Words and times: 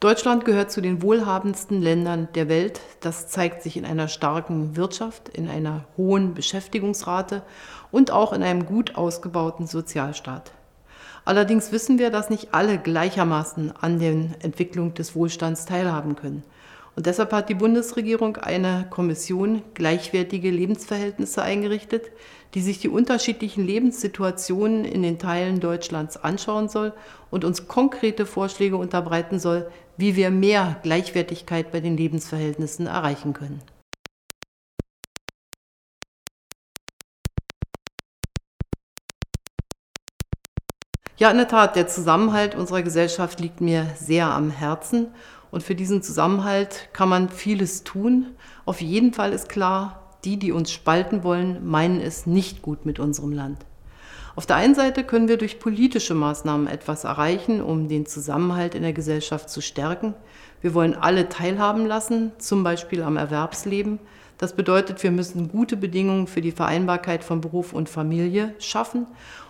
Deutschland 0.00 0.46
gehört 0.46 0.72
zu 0.72 0.80
den 0.80 1.02
wohlhabendsten 1.02 1.82
Ländern 1.82 2.28
der 2.34 2.48
Welt. 2.48 2.80
Das 3.00 3.28
zeigt 3.28 3.62
sich 3.62 3.76
in 3.76 3.84
einer 3.84 4.08
starken 4.08 4.74
Wirtschaft, 4.74 5.28
in 5.28 5.46
einer 5.46 5.84
hohen 5.98 6.32
Beschäftigungsrate 6.32 7.42
und 7.90 8.10
auch 8.10 8.32
in 8.32 8.42
einem 8.42 8.64
gut 8.64 8.96
ausgebauten 8.96 9.66
Sozialstaat. 9.66 10.52
Allerdings 11.26 11.70
wissen 11.70 11.98
wir, 11.98 12.08
dass 12.08 12.30
nicht 12.30 12.54
alle 12.54 12.78
gleichermaßen 12.78 13.74
an 13.78 13.98
der 13.98 14.12
Entwicklung 14.42 14.94
des 14.94 15.14
Wohlstands 15.14 15.66
teilhaben 15.66 16.16
können. 16.16 16.44
Und 17.00 17.06
deshalb 17.06 17.32
hat 17.32 17.48
die 17.48 17.54
Bundesregierung 17.54 18.36
eine 18.36 18.86
Kommission 18.90 19.62
gleichwertige 19.72 20.50
Lebensverhältnisse 20.50 21.40
eingerichtet, 21.40 22.10
die 22.52 22.60
sich 22.60 22.78
die 22.78 22.90
unterschiedlichen 22.90 23.66
Lebenssituationen 23.66 24.84
in 24.84 25.02
den 25.02 25.18
Teilen 25.18 25.60
Deutschlands 25.60 26.18
anschauen 26.18 26.68
soll 26.68 26.92
und 27.30 27.46
uns 27.46 27.68
konkrete 27.68 28.26
Vorschläge 28.26 28.76
unterbreiten 28.76 29.38
soll, 29.38 29.70
wie 29.96 30.14
wir 30.14 30.30
mehr 30.30 30.76
Gleichwertigkeit 30.82 31.72
bei 31.72 31.80
den 31.80 31.96
Lebensverhältnissen 31.96 32.86
erreichen 32.86 33.32
können. 33.32 33.62
Ja, 41.16 41.30
in 41.30 41.38
der 41.38 41.48
Tat, 41.48 41.76
der 41.76 41.86
Zusammenhalt 41.86 42.54
unserer 42.54 42.82
Gesellschaft 42.82 43.40
liegt 43.40 43.62
mir 43.62 43.86
sehr 43.96 44.26
am 44.26 44.50
Herzen. 44.50 45.08
Und 45.50 45.62
für 45.62 45.74
diesen 45.74 46.02
Zusammenhalt 46.02 46.88
kann 46.92 47.08
man 47.08 47.28
vieles 47.28 47.84
tun. 47.84 48.26
Auf 48.64 48.80
jeden 48.80 49.12
Fall 49.12 49.32
ist 49.32 49.48
klar, 49.48 50.16
die, 50.24 50.36
die 50.36 50.52
uns 50.52 50.70
spalten 50.70 51.24
wollen, 51.24 51.66
meinen 51.68 52.00
es 52.00 52.26
nicht 52.26 52.62
gut 52.62 52.86
mit 52.86 52.98
unserem 52.98 53.32
Land. 53.32 53.64
Auf 54.36 54.46
der 54.46 54.56
einen 54.56 54.74
Seite 54.74 55.02
können 55.02 55.28
wir 55.28 55.38
durch 55.38 55.58
politische 55.58 56.14
Maßnahmen 56.14 56.68
etwas 56.68 57.04
erreichen, 57.04 57.60
um 57.60 57.88
den 57.88 58.06
Zusammenhalt 58.06 58.74
in 58.74 58.82
der 58.82 58.92
Gesellschaft 58.92 59.50
zu 59.50 59.60
stärken. 59.60 60.14
Wir 60.60 60.72
wollen 60.72 60.94
alle 60.94 61.28
teilhaben 61.28 61.86
lassen, 61.86 62.32
zum 62.38 62.62
Beispiel 62.62 63.02
am 63.02 63.16
Erwerbsleben. 63.16 63.98
Das 64.38 64.54
bedeutet, 64.54 65.02
wir 65.02 65.10
müssen 65.10 65.48
gute 65.48 65.76
Bedingungen 65.76 66.26
für 66.26 66.40
die 66.40 66.52
Vereinbarkeit 66.52 67.24
von 67.24 67.40
Beruf 67.40 67.72
und 67.72 67.88
Familie 67.88 68.54
schaffen. 68.58 69.06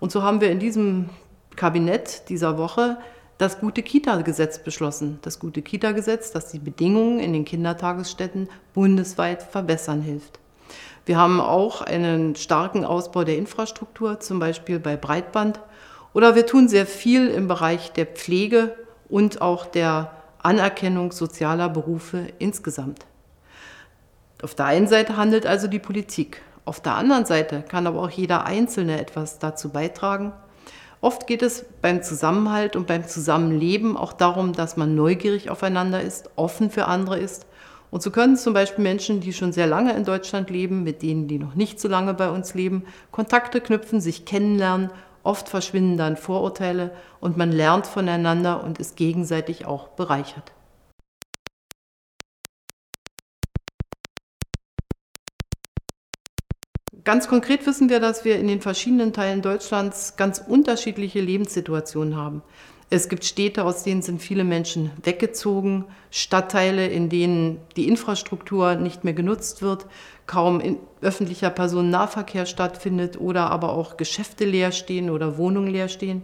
Und 0.00 0.10
so 0.10 0.22
haben 0.22 0.40
wir 0.40 0.50
in 0.50 0.58
diesem 0.58 1.10
Kabinett 1.54 2.28
dieser 2.28 2.56
Woche 2.58 2.98
das 3.42 3.58
gute 3.58 3.82
Kita-Gesetz 3.82 4.60
beschlossen. 4.60 5.18
Das 5.22 5.40
gute 5.40 5.62
Kita-Gesetz, 5.62 6.30
das 6.30 6.52
die 6.52 6.60
Bedingungen 6.60 7.18
in 7.18 7.32
den 7.32 7.44
Kindertagesstätten 7.44 8.48
bundesweit 8.72 9.42
verbessern 9.42 10.00
hilft. 10.00 10.38
Wir 11.06 11.18
haben 11.18 11.40
auch 11.40 11.82
einen 11.82 12.36
starken 12.36 12.84
Ausbau 12.84 13.24
der 13.24 13.36
Infrastruktur, 13.36 14.20
zum 14.20 14.38
Beispiel 14.38 14.78
bei 14.78 14.96
Breitband. 14.96 15.58
Oder 16.14 16.36
wir 16.36 16.46
tun 16.46 16.68
sehr 16.68 16.86
viel 16.86 17.28
im 17.28 17.48
Bereich 17.48 17.92
der 17.92 18.06
Pflege 18.06 18.76
und 19.08 19.42
auch 19.42 19.66
der 19.66 20.12
Anerkennung 20.38 21.10
sozialer 21.10 21.68
Berufe 21.68 22.28
insgesamt. 22.38 23.06
Auf 24.40 24.54
der 24.54 24.66
einen 24.66 24.86
Seite 24.86 25.16
handelt 25.16 25.46
also 25.46 25.66
die 25.66 25.80
Politik. 25.80 26.42
Auf 26.64 26.80
der 26.80 26.94
anderen 26.94 27.24
Seite 27.24 27.64
kann 27.68 27.88
aber 27.88 28.02
auch 28.02 28.10
jeder 28.10 28.44
Einzelne 28.44 29.00
etwas 29.00 29.40
dazu 29.40 29.70
beitragen. 29.70 30.32
Oft 31.02 31.26
geht 31.26 31.42
es 31.42 31.66
beim 31.82 32.00
Zusammenhalt 32.04 32.76
und 32.76 32.86
beim 32.86 33.08
Zusammenleben 33.08 33.96
auch 33.96 34.12
darum, 34.12 34.52
dass 34.52 34.76
man 34.76 34.94
neugierig 34.94 35.50
aufeinander 35.50 36.00
ist, 36.00 36.30
offen 36.36 36.70
für 36.70 36.86
andere 36.86 37.18
ist. 37.18 37.44
Und 37.90 38.04
so 38.04 38.12
können 38.12 38.36
zum 38.36 38.54
Beispiel 38.54 38.84
Menschen, 38.84 39.20
die 39.20 39.32
schon 39.32 39.52
sehr 39.52 39.66
lange 39.66 39.94
in 39.94 40.04
Deutschland 40.04 40.48
leben, 40.48 40.84
mit 40.84 41.02
denen, 41.02 41.26
die 41.26 41.40
noch 41.40 41.56
nicht 41.56 41.80
so 41.80 41.88
lange 41.88 42.14
bei 42.14 42.30
uns 42.30 42.54
leben, 42.54 42.84
Kontakte 43.10 43.60
knüpfen, 43.60 44.00
sich 44.00 44.26
kennenlernen. 44.26 44.90
Oft 45.24 45.48
verschwinden 45.48 45.96
dann 45.96 46.16
Vorurteile 46.16 46.92
und 47.18 47.36
man 47.36 47.50
lernt 47.50 47.88
voneinander 47.88 48.62
und 48.62 48.78
ist 48.78 48.96
gegenseitig 48.96 49.66
auch 49.66 49.88
bereichert. 49.88 50.52
Ganz 57.04 57.26
konkret 57.26 57.66
wissen 57.66 57.88
wir, 57.88 57.98
dass 57.98 58.24
wir 58.24 58.38
in 58.38 58.46
den 58.46 58.60
verschiedenen 58.60 59.12
Teilen 59.12 59.42
Deutschlands 59.42 60.14
ganz 60.16 60.38
unterschiedliche 60.38 61.20
Lebenssituationen 61.20 62.16
haben. 62.16 62.42
Es 62.90 63.08
gibt 63.08 63.24
Städte, 63.24 63.64
aus 63.64 63.82
denen 63.82 64.02
sind 64.02 64.22
viele 64.22 64.44
Menschen 64.44 64.92
weggezogen, 65.02 65.86
Stadtteile, 66.10 66.86
in 66.86 67.08
denen 67.08 67.58
die 67.74 67.88
Infrastruktur 67.88 68.76
nicht 68.76 69.02
mehr 69.02 69.14
genutzt 69.14 69.62
wird, 69.62 69.86
kaum 70.26 70.78
öffentlicher 71.00 71.50
Personennahverkehr 71.50 72.46
stattfindet 72.46 73.18
oder 73.18 73.50
aber 73.50 73.72
auch 73.72 73.96
Geschäfte 73.96 74.44
leer 74.44 74.70
stehen 74.70 75.10
oder 75.10 75.38
Wohnungen 75.38 75.72
leer 75.72 75.88
stehen. 75.88 76.22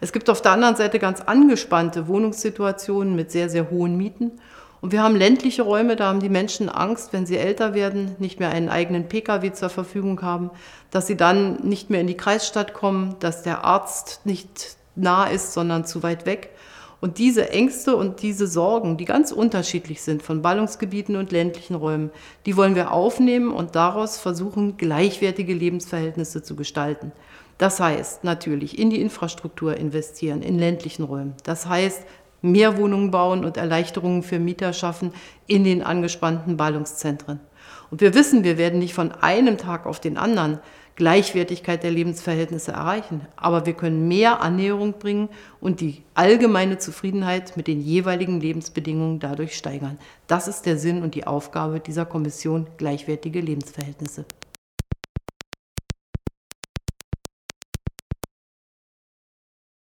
Es 0.00 0.12
gibt 0.12 0.30
auf 0.30 0.42
der 0.42 0.52
anderen 0.52 0.76
Seite 0.76 1.00
ganz 1.00 1.22
angespannte 1.22 2.06
Wohnungssituationen 2.06 3.16
mit 3.16 3.32
sehr, 3.32 3.48
sehr 3.48 3.70
hohen 3.70 3.96
Mieten 3.96 4.32
und 4.80 4.92
wir 4.92 5.02
haben 5.02 5.16
ländliche 5.16 5.62
Räume, 5.62 5.96
da 5.96 6.06
haben 6.06 6.20
die 6.20 6.30
Menschen 6.30 6.68
Angst, 6.68 7.12
wenn 7.12 7.26
sie 7.26 7.36
älter 7.36 7.74
werden, 7.74 8.16
nicht 8.18 8.40
mehr 8.40 8.50
einen 8.50 8.70
eigenen 8.70 9.08
Pkw 9.08 9.52
zur 9.52 9.68
Verfügung 9.68 10.22
haben, 10.22 10.50
dass 10.90 11.06
sie 11.06 11.16
dann 11.16 11.66
nicht 11.66 11.90
mehr 11.90 12.00
in 12.00 12.06
die 12.06 12.16
Kreisstadt 12.16 12.72
kommen, 12.72 13.16
dass 13.20 13.42
der 13.42 13.64
Arzt 13.64 14.20
nicht 14.24 14.76
nah 14.96 15.26
ist, 15.26 15.52
sondern 15.52 15.84
zu 15.84 16.02
weit 16.02 16.24
weg. 16.24 16.50
Und 17.02 17.16
diese 17.16 17.50
Ängste 17.50 17.96
und 17.96 18.20
diese 18.20 18.46
Sorgen, 18.46 18.98
die 18.98 19.06
ganz 19.06 19.32
unterschiedlich 19.32 20.02
sind 20.02 20.22
von 20.22 20.42
Ballungsgebieten 20.42 21.16
und 21.16 21.32
ländlichen 21.32 21.74
Räumen, 21.74 22.10
die 22.44 22.56
wollen 22.56 22.74
wir 22.74 22.92
aufnehmen 22.92 23.52
und 23.52 23.74
daraus 23.74 24.18
versuchen, 24.18 24.76
gleichwertige 24.76 25.54
Lebensverhältnisse 25.54 26.42
zu 26.42 26.56
gestalten. 26.56 27.12
Das 27.56 27.80
heißt 27.80 28.24
natürlich 28.24 28.78
in 28.78 28.90
die 28.90 29.00
Infrastruktur 29.00 29.76
investieren, 29.76 30.42
in 30.42 30.58
ländlichen 30.58 31.02
Räumen. 31.02 31.34
Das 31.42 31.66
heißt 31.66 32.02
mehr 32.42 32.78
Wohnungen 32.78 33.10
bauen 33.10 33.44
und 33.44 33.56
Erleichterungen 33.56 34.22
für 34.22 34.38
Mieter 34.38 34.72
schaffen 34.72 35.12
in 35.46 35.64
den 35.64 35.82
angespannten 35.82 36.56
Ballungszentren. 36.56 37.40
Und 37.90 38.00
wir 38.00 38.14
wissen, 38.14 38.44
wir 38.44 38.56
werden 38.56 38.78
nicht 38.78 38.94
von 38.94 39.12
einem 39.12 39.58
Tag 39.58 39.86
auf 39.86 40.00
den 40.00 40.16
anderen 40.16 40.60
Gleichwertigkeit 40.96 41.82
der 41.82 41.90
Lebensverhältnisse 41.92 42.72
erreichen, 42.72 43.22
aber 43.36 43.64
wir 43.64 43.72
können 43.72 44.06
mehr 44.06 44.42
Annäherung 44.42 44.98
bringen 44.98 45.30
und 45.60 45.80
die 45.80 46.02
allgemeine 46.14 46.78
Zufriedenheit 46.78 47.56
mit 47.56 47.68
den 47.68 47.80
jeweiligen 47.80 48.40
Lebensbedingungen 48.40 49.18
dadurch 49.18 49.56
steigern. 49.56 49.98
Das 50.26 50.46
ist 50.46 50.66
der 50.66 50.76
Sinn 50.76 51.02
und 51.02 51.14
die 51.14 51.26
Aufgabe 51.26 51.80
dieser 51.80 52.04
Kommission 52.04 52.66
Gleichwertige 52.76 53.40
Lebensverhältnisse. 53.40 54.26